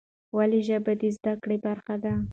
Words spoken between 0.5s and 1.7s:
ژبه د زده کړې